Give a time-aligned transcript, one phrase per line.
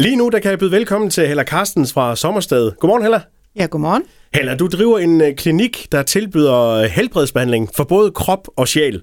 [0.00, 2.72] Lige nu der kan jeg byde velkommen til Hella Carstens fra Sommersted.
[2.80, 3.20] Godmorgen, Hella.
[3.56, 4.02] Ja, godmorgen.
[4.34, 9.02] Hella, du driver en øh, klinik, der tilbyder øh, helbredsbehandling for både krop og sjæl.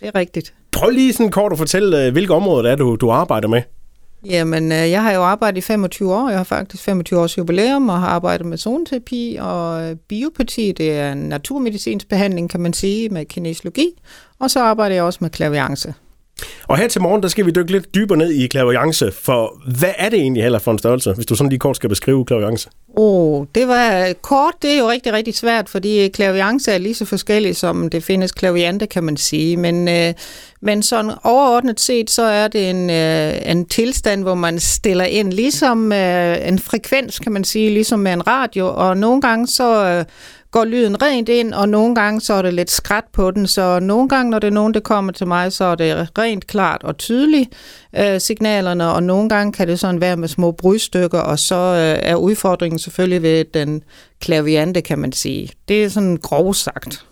[0.00, 0.54] Det er rigtigt.
[0.72, 3.62] Prøv lige sådan kort at fortælle, øh, hvilke områder det er, du, du arbejder med.
[4.24, 6.28] Jamen, jeg har jo arbejdet i 25 år.
[6.28, 10.72] Jeg har faktisk 25 års jubilæum og har arbejdet med zoneterapi og biopati.
[10.72, 13.88] Det er en naturmedicinsk behandling, kan man sige, med kinesiologi.
[14.38, 15.94] Og så arbejder jeg også med klaviance.
[16.68, 19.92] Og her til morgen, der skal vi dykke lidt dybere ned i klaviance, for hvad
[19.98, 22.70] er det egentlig heller for en størrelse, hvis du sådan lige kort skal beskrive klaviance?
[23.00, 27.04] Oh, det var kort, det er jo rigtig, rigtig svært, fordi klaviance er lige så
[27.04, 29.56] forskellig, som det findes klaviante, kan man sige.
[29.56, 30.14] Men, øh,
[30.60, 35.32] men sådan overordnet set, så er det en, øh, en tilstand, hvor man stiller ind,
[35.32, 39.84] ligesom øh, en frekvens, kan man sige, ligesom med en radio, og nogle gange så...
[39.84, 40.04] Øh,
[40.50, 43.80] går lyden rent ind, og nogle gange så er det lidt skræt på den, så
[43.80, 46.82] nogle gange, når det er nogen, der kommer til mig, så er det rent klart
[46.82, 47.50] og tydeligt
[47.96, 52.10] øh, signalerne, og nogle gange kan det sådan være med små brudstykker, og så øh,
[52.10, 53.82] er udfordringen selvfølgelig ved den
[54.20, 55.50] klaviante, kan man sige.
[55.68, 57.04] Det er sådan grov sagt.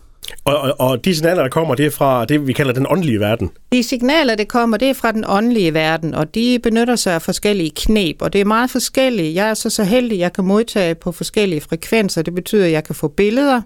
[0.44, 3.20] Og, og, og de signaler, der kommer, det er fra det, vi kalder den åndelige
[3.20, 3.50] verden?
[3.72, 7.22] De signaler, der kommer, det er fra den åndelige verden, og de benytter sig af
[7.22, 9.34] forskellige knep, og det er meget forskellige.
[9.34, 12.22] Jeg er så så heldig, at jeg kan modtage på forskellige frekvenser.
[12.22, 13.60] Det betyder, at jeg kan få billeder,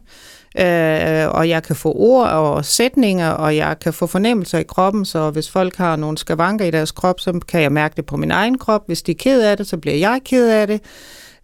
[0.59, 5.05] øh, og jeg kan få ord og sætninger, og jeg kan få fornemmelser i kroppen,
[5.05, 8.17] så hvis folk har nogle skavanker i deres krop, så kan jeg mærke det på
[8.17, 8.87] min egen krop.
[8.87, 10.81] Hvis de er ked af det, så bliver jeg ked af det.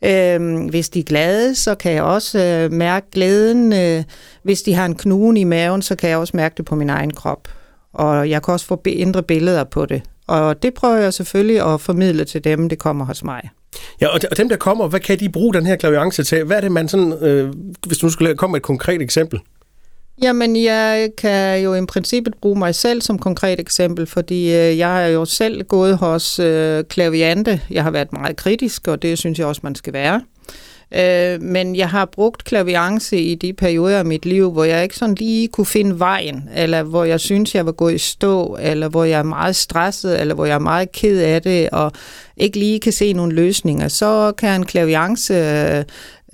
[0.05, 3.73] Øh, hvis de er glade, så kan jeg også øh, mærke glæden.
[3.73, 4.05] Øh,
[4.43, 6.91] hvis de har en knugen i maven, så kan jeg også mærke det på min
[6.91, 7.49] egen krop.
[7.93, 10.03] Og jeg kan også få indre billeder på det.
[10.27, 13.51] Og det prøver jeg selvfølgelig at formidle til dem, det kommer hos mig.
[14.01, 16.45] Ja, og dem, der kommer, hvad kan de bruge den her klaviance til?
[16.45, 17.53] Hvad er det, man sådan, øh,
[17.87, 19.41] hvis du skulle komme med et konkret eksempel?
[20.23, 24.89] Jamen, jeg kan jo i princippet bruge mig selv som konkret eksempel, fordi øh, jeg
[24.89, 27.61] har jo selv gået hos øh, klaviante.
[27.71, 30.21] Jeg har været meget kritisk, og det synes jeg også, man skal være.
[30.95, 34.97] Øh, men jeg har brugt klaviance i de perioder af mit liv, hvor jeg ikke
[34.97, 38.89] sådan lige kunne finde vejen, eller hvor jeg synes, jeg var gået i stå, eller
[38.89, 41.93] hvor jeg er meget stresset, eller hvor jeg er meget ked af det, og
[42.37, 43.89] ikke lige kan se nogle løsninger.
[43.89, 45.85] Så kan en klaviance øh,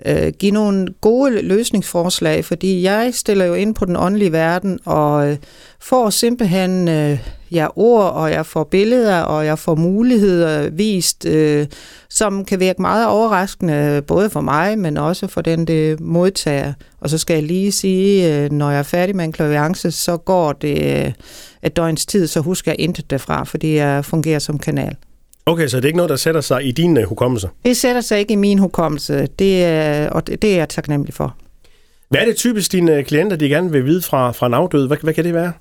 [0.06, 5.30] øh, give nogle gode løsningsforslag, fordi jeg stiller jo ind på den åndelige verden og
[5.30, 5.36] øh,
[5.80, 7.18] får simpelthen øh,
[7.54, 11.66] ja, ord, og jeg får billeder, og jeg får muligheder vist, øh,
[12.10, 16.72] som kan virke meget overraskende, både for mig, men også for den, det modtager.
[17.00, 20.16] Og så skal jeg lige sige, øh, når jeg er færdig med en klaviance, så
[20.16, 21.12] går det øh,
[21.62, 24.96] et døgns tid, så husker jeg intet derfra, fordi jeg fungerer som kanal.
[25.46, 27.48] Okay, så det er ikke noget, der sætter sig i din uh, hukommelse?
[27.64, 31.14] Det sætter sig ikke i min hukommelse, det er, og det, det er jeg taknemmelig
[31.14, 31.36] for.
[32.08, 34.86] Hvad er det typisk dine klienter, de gerne vil vide fra, fra en afdød?
[34.86, 35.52] Hvad, hvad kan det være?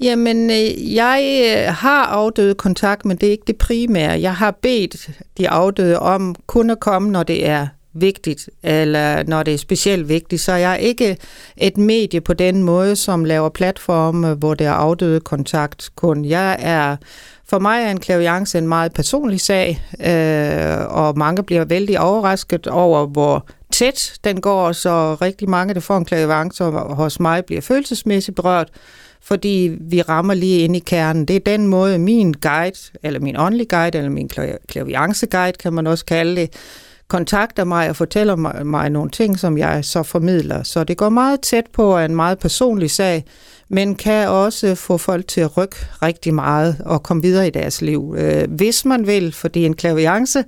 [0.00, 4.20] Jamen, øh, jeg øh, har afdøde kontakt, men det er ikke det primære.
[4.20, 9.42] Jeg har bedt de afdøde om kun at komme, når det er vigtigt, eller når
[9.42, 10.42] det er specielt vigtigt.
[10.42, 11.16] Så jeg er ikke
[11.56, 16.24] et medie på den måde, som laver platforme, hvor det er afdøde kontakt kun.
[16.24, 16.96] Jeg er
[17.46, 22.66] for mig er en klaviance en meget personlig sag, øh, og mange bliver vældig overrasket
[22.66, 27.60] over, hvor tæt den går, så rigtig mange, der får en klaviance hos mig, bliver
[27.60, 28.70] følelsesmæssigt berørt,
[29.24, 31.24] fordi vi rammer lige ind i kernen.
[31.24, 34.30] Det er den måde, min guide, eller min åndelig guide, eller min
[34.68, 36.50] klaviance guide, kan man også kalde det,
[37.08, 40.62] kontakter mig og fortæller mig, mig nogle ting, som jeg så formidler.
[40.62, 43.24] Så det går meget tæt på en meget personlig sag,
[43.68, 47.82] men kan også få folk til at rykke rigtig meget og komme videre i deres
[47.82, 50.44] liv, øh, hvis man vil, fordi en klaviance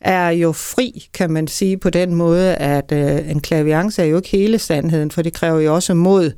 [0.00, 4.16] er jo fri, kan man sige på den måde, at øh, en klaviance er jo
[4.16, 6.32] ikke hele sandheden, for det kræver jo også mod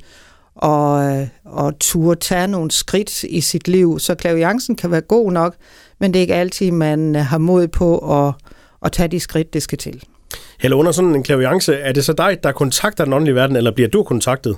[0.57, 3.99] og, øh, og turde tage nogle skridt i sit liv.
[3.99, 5.55] Så klaviancen kan være god nok,
[5.99, 7.97] men det er ikke altid, man øh, har mod på
[8.27, 8.33] at,
[8.85, 10.03] at tage de skridt, det skal til.
[10.61, 13.71] Eller under sådan en klaviance, er det så dig, der kontakter den åndelige verden, eller
[13.71, 14.57] bliver du kontaktet?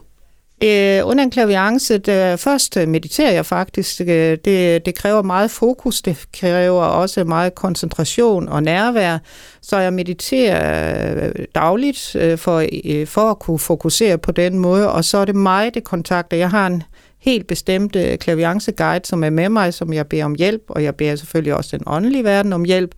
[0.63, 4.01] Øh, under en klaviance, der først øh, mediterer jeg faktisk.
[4.01, 9.17] Øh, det, det kræver meget fokus, det kræver også meget koncentration og nærvær.
[9.61, 12.63] Så jeg mediterer øh, dagligt for,
[13.05, 16.37] for at kunne fokusere på den måde, og så er det mig, det kontakter.
[16.37, 16.83] Jeg har en
[17.19, 21.15] helt bestemt klavianceguide, som er med mig, som jeg beder om hjælp, og jeg beder
[21.15, 22.95] selvfølgelig også den åndelige verden om hjælp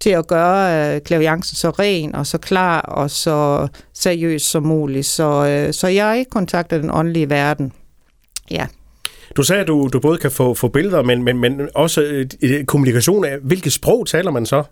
[0.00, 5.06] til at gøre øh, klaviancen så ren og så klar og så seriøs som muligt.
[5.06, 7.72] Så, øh, så jeg kontakter den åndelige verden.
[8.50, 8.66] Ja.
[9.36, 12.64] Du sagde, at du, du både kan få, få billeder, men, men, men også øh,
[12.64, 13.24] kommunikation.
[13.24, 14.62] Af, hvilket sprog taler man så?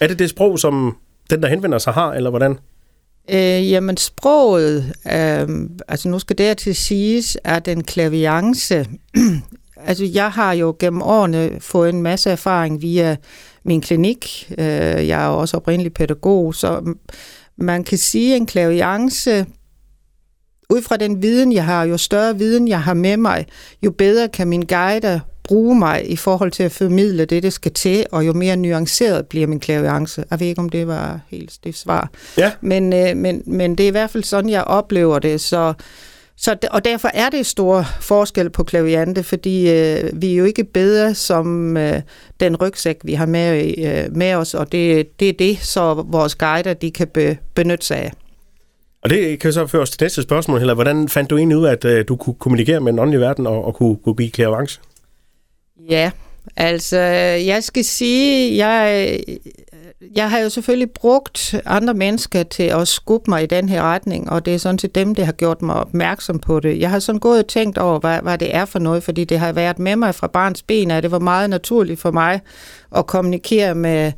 [0.00, 0.96] Er det det sprog, som
[1.30, 2.58] den, der henvender sig, har, eller hvordan?
[3.30, 5.48] Øh, jamen sproget, øh,
[5.88, 8.86] altså nu skal det til siges, er den klaviance.
[9.88, 13.16] altså jeg har jo gennem årene fået en masse erfaring via
[13.64, 14.52] min klinik.
[14.58, 16.94] Øh, jeg er også oprindelig pædagog, så
[17.56, 19.46] man kan sige, en klaviance
[20.70, 23.46] ud fra den viden, jeg har, jo større viden jeg har med mig,
[23.82, 27.72] jo bedre kan min guide bruge mig i forhold til at formidle det, det skal
[27.72, 30.24] til, og jo mere nuanceret bliver min klaviance.
[30.30, 32.10] Jeg ved ikke, om det var helt det svar.
[32.38, 32.52] Ja.
[32.60, 35.40] Men, øh, men, men det er i hvert fald sådan, jeg oplever det.
[35.40, 35.74] Så,
[36.36, 40.64] så, og derfor er det stor forskel på klaviante, fordi øh, vi er jo ikke
[40.64, 42.02] bedre som øh,
[42.40, 46.34] den rygsæk, vi har med, øh, med os, og det, det er det, så vores
[46.34, 48.12] guider de kan be, benytte sig af.
[49.02, 51.66] Og det kan så føre os til næste spørgsmål, eller hvordan fandt du egentlig ud
[51.66, 54.30] af, at øh, du kunne kommunikere med den åndelige verden og, og kunne, kunne give
[54.30, 54.80] klaviance?
[55.90, 56.10] Ja,
[56.56, 56.98] altså
[57.46, 59.18] jeg skal sige, jeg,
[60.14, 64.30] jeg har jo selvfølgelig brugt andre mennesker til at skubbe mig i den her retning,
[64.30, 66.80] og det er sådan til dem, der har gjort mig opmærksom på det.
[66.80, 69.38] Jeg har sådan gået og tænkt over, hvad, hvad det er for noget, fordi det
[69.38, 72.40] har været med mig fra barns ben, og det var meget naturligt for mig
[72.96, 74.12] at kommunikere med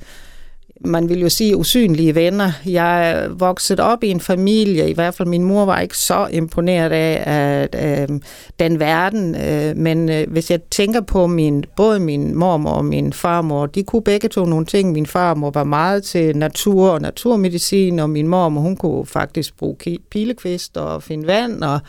[0.80, 2.52] man vil jo sige usynlige venner.
[2.66, 6.28] Jeg er vokset op i en familie, i hvert fald min mor var ikke så
[6.30, 8.20] imponeret af at, øh,
[8.58, 13.12] den verden, øh, men øh, hvis jeg tænker på min, både min mormor og min
[13.12, 14.92] farmor, de kunne begge to nogle ting.
[14.92, 19.76] Min farmor var meget til natur og naturmedicin, og min mormor, hun kunne faktisk bruge
[20.10, 21.80] pilekvist og finde vand, og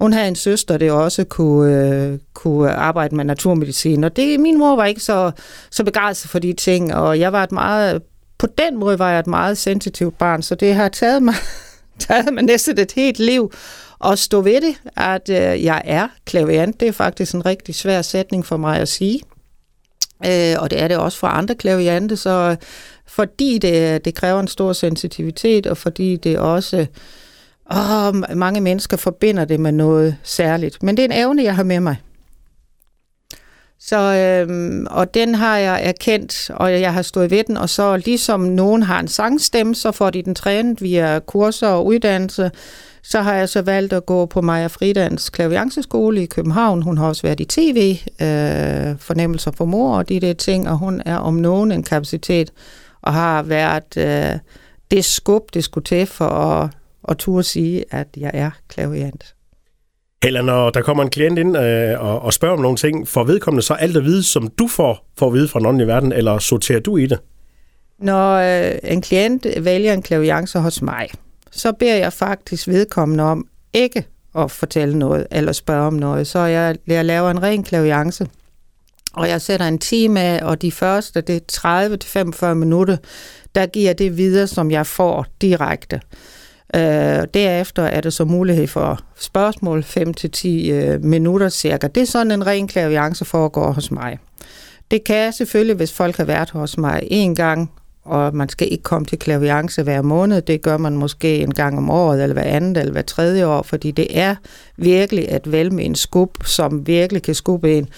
[0.00, 4.58] hun havde en søster, der også kunne, øh, kunne arbejde med naturmedicin, og det, min
[4.58, 5.30] mor var ikke så,
[5.70, 8.02] så begejstret for de ting, og jeg var et meget
[8.42, 11.34] på den måde var jeg et meget sensitivt barn, så det har taget mig,
[12.08, 13.52] taget mig næsten et helt liv
[14.04, 16.80] at stå ved det, at øh, jeg er klaviant.
[16.80, 19.20] Det er faktisk en rigtig svær sætning for mig at sige.
[20.26, 22.56] Øh, og det er det også for andre klaviante, så øh,
[23.06, 26.86] fordi det, øh, det kræver en stor sensitivitet, og fordi det også
[27.74, 30.82] åh, mange mennesker forbinder det med noget særligt.
[30.82, 31.96] Men det er en evne, jeg har med mig.
[33.84, 37.96] Så, øhm, og den har jeg erkendt, og jeg har stået ved den, og så
[37.96, 42.50] ligesom nogen har en sangstemme, så får de den trænet via kurser og uddannelse.
[43.02, 46.82] Så har jeg så valgt at gå på Maja Fridans klavianceskole i København.
[46.82, 50.78] Hun har også været i tv, øh, fornemmelser for mor og de der ting, og
[50.78, 52.52] hun er om nogen en kapacitet,
[53.02, 54.38] og har været øh,
[54.90, 56.70] det skub, det skulle til for at,
[57.08, 59.34] at turde sige, at jeg er klaviant.
[60.22, 63.24] Eller når der kommer en klient ind øh, og, og spørger om nogle ting, får
[63.24, 66.12] vedkommende så alt at vide, som du får, får at vide fra den i verden,
[66.12, 67.18] eller sorterer du i det?
[67.98, 71.08] Når øh, en klient vælger en klaviance hos mig,
[71.50, 74.04] så beder jeg faktisk vedkommende om ikke
[74.38, 76.26] at fortælle noget eller spørge om noget.
[76.26, 78.26] Så jeg, jeg laver en ren klaviance,
[79.14, 82.96] og jeg sætter en time af, og de første, det er 30-45 minutter,
[83.54, 86.00] der giver det videre, som jeg får direkte.
[86.76, 91.86] Øh, derefter er der så mulighed for spørgsmål 5-10 øh, minutter cirka.
[91.86, 94.18] Det er sådan en ren klaviance foregår hos mig.
[94.90, 97.70] Det kan selvfølgelig, hvis folk har været hos mig en gang,
[98.04, 100.42] og man skal ikke komme til klaviance hver måned.
[100.42, 103.62] Det gør man måske en gang om året, eller hver andet, eller hver tredje år,
[103.62, 104.34] fordi det er
[104.76, 107.88] virkelig at vælge en skub, som virkelig kan skubbe en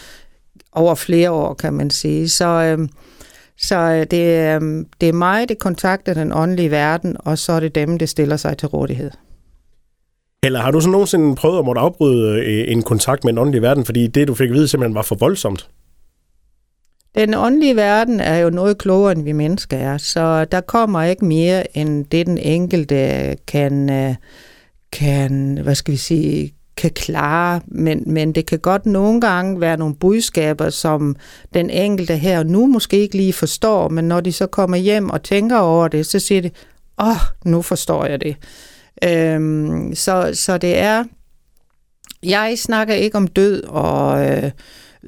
[0.73, 2.29] over flere år, kan man sige.
[2.29, 2.89] Så øh,
[3.59, 7.61] så øh, det, øh, det er mig, det kontakter den åndelige verden, og så er
[7.61, 9.11] det dem, det stiller sig til rådighed.
[10.43, 13.63] Eller har du så nogensinde prøvet at måtte afbryde øh, en kontakt med den åndelige
[13.63, 15.69] verden, fordi det, du fik at vide, simpelthen var for voldsomt?
[17.15, 21.25] Den åndelige verden er jo noget klogere, end vi mennesker er, så der kommer ikke
[21.25, 24.17] mere, end det den enkelte kan,
[24.93, 29.77] kan hvad skal vi sige, kan klare, men, men det kan godt nogle gange være
[29.77, 31.17] nogle budskaber, som
[31.55, 35.23] den enkelte her nu måske ikke lige forstår, men når de så kommer hjem og
[35.23, 36.51] tænker over det, så siger de,
[36.99, 38.37] åh, oh, nu forstår jeg det.
[39.05, 41.05] Øhm, så, så det er,
[42.23, 44.51] jeg snakker ikke om død og øh,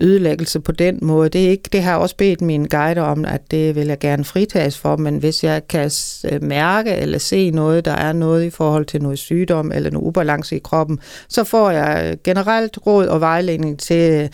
[0.01, 1.29] ødelæggelse på den måde.
[1.29, 3.99] Det, er ikke, det har jeg også bedt min guide om, at det vil jeg
[3.99, 5.91] gerne fritages for, men hvis jeg kan
[6.33, 10.07] øh, mærke eller se noget, der er noget i forhold til noget sygdom eller noget
[10.07, 10.99] ubalance i kroppen,
[11.29, 14.31] så får jeg generelt råd og vejledning til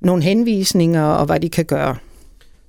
[0.00, 1.96] nogle henvisninger og hvad de kan gøre.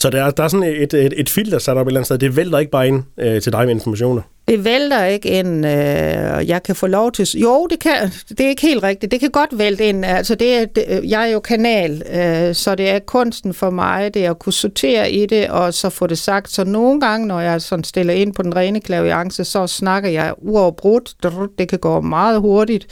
[0.04, 2.06] Så der er, der er sådan et, et, et filter sat op et eller andet
[2.06, 2.18] sted.
[2.18, 4.22] Det vælter ikke bare ind øh, til dig med informationer?
[4.48, 5.66] Det vælter ikke ind.
[5.66, 7.40] Øh, jeg kan få lov til...
[7.40, 9.12] Jo, det, kan, det er ikke helt rigtigt.
[9.12, 10.06] Det kan godt vælte ind.
[10.06, 13.70] Altså, det er, det, øh, jeg er jo kanal, øh, så det er kunsten for
[13.70, 16.52] mig, det er at kunne sortere i det, og så få det sagt.
[16.52, 20.34] Så nogle gange, når jeg sådan stiller ind på den rene klaviance, så snakker jeg
[20.38, 21.14] uafbrudt.
[21.58, 22.88] Det kan gå meget hurtigt.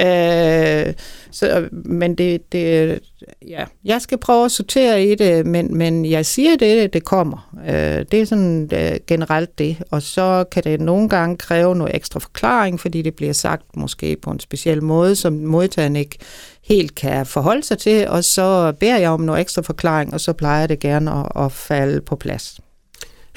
[0.00, 0.94] Øh,
[1.30, 3.00] så, men det, det,
[3.48, 7.50] ja, jeg skal prøve at sortere i det, men, men jeg siger det, det kommer.
[7.68, 9.76] Øh, det er sådan øh, generelt det.
[9.90, 14.16] Og så kan det nogle gange kræve noget ekstra forklaring, fordi det bliver sagt måske
[14.22, 16.18] på en speciel måde, som modtageren ikke
[16.64, 20.32] helt kan forholde sig til, og så beder jeg om noget ekstra forklaring, og så
[20.32, 22.60] plejer det gerne at, at falde på plads.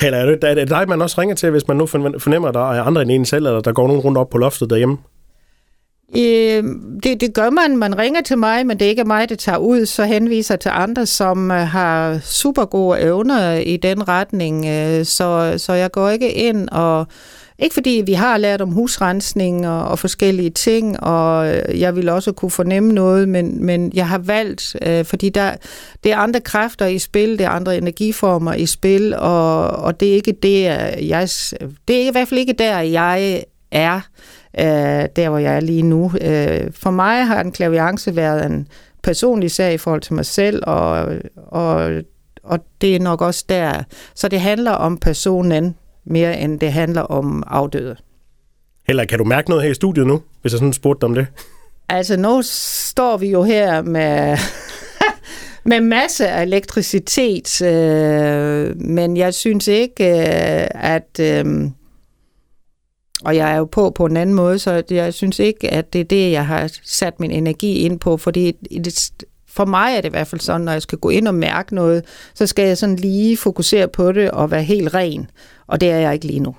[0.01, 2.53] Heller, er det, er det dig, man også ringer til, hvis man nu fornemmer, at
[2.53, 4.98] der er andre end en selv, eller der går nogen rundt op på loftet derhjemme?
[6.18, 6.63] Øh,
[7.03, 7.77] det, det gør man.
[7.77, 9.86] Man ringer til mig, men det er ikke mig, det tager ud.
[9.86, 14.65] Så henviser til andre, som øh, har super gode evner i den retning.
[14.65, 17.08] Øh, så, så jeg går ikke ind og...
[17.60, 22.10] Ikke fordi vi har lært om husrensning og, og forskellige ting, og øh, jeg vil
[22.10, 25.56] også kunne fornemme noget, men, men jeg har valgt, øh, fordi der,
[26.03, 30.10] det er andre kræfter i spil, det er andre energiformer i spil, og, og det
[30.10, 30.63] er ikke det,
[31.08, 31.30] jeg,
[31.88, 34.01] det er i hvert fald ikke der, jeg er
[34.60, 36.12] øh, der, hvor jeg er lige nu.
[36.22, 38.67] Øh, for mig har en klaviance været en
[39.03, 41.91] personlig sag i forhold til mig selv, og, og,
[42.43, 43.84] og det er nok også der.
[44.15, 47.96] Så det handler om personen mere, end det handler om afdøde.
[48.88, 51.27] Heller kan du mærke noget her i studiet nu, hvis jeg sådan spurgte om det?
[51.89, 54.38] Altså, nu står vi jo her med,
[55.72, 61.20] med masse af elektricitet, øh, men jeg synes ikke, øh, at...
[61.20, 61.72] Øh,
[63.25, 66.01] og jeg er jo på på en anden måde, så jeg synes ikke, at det
[66.01, 68.55] er det, jeg har sat min energi ind på, fordi
[69.47, 71.75] for mig er det i hvert fald sådan, når jeg skal gå ind og mærke
[71.75, 75.29] noget, så skal jeg sådan lige fokusere på det og være helt ren,
[75.67, 76.55] og det er jeg ikke lige nu.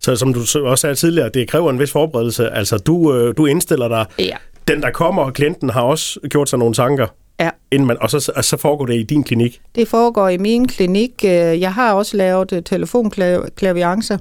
[0.00, 2.48] Så som du også sagde tidligere, det kræver en vis forberedelse.
[2.50, 4.06] Altså, du, øh, du indstiller dig.
[4.18, 4.36] Ja.
[4.68, 7.06] Den, der kommer, og klienten har også gjort sig nogle tanker.
[7.40, 7.50] Ja.
[7.72, 9.60] Inden man, og så, og så foregår det i din klinik?
[9.74, 11.12] Det foregår i min klinik.
[11.24, 14.18] Øh, jeg har også lavet øh, telefonklaviancer,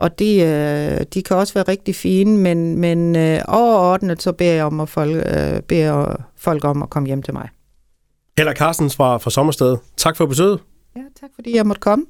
[0.00, 4.52] og de, øh, de kan også være rigtig fine, men, men øh, overordnet så beder
[4.52, 7.48] jeg, om at folk, øh, beder folk om at komme hjem til mig.
[8.38, 9.76] Heller Carstens fra, fra Sommersted.
[9.96, 10.60] Tak for besøget.
[10.96, 12.04] Ja, tak fordi jeg måtte komme.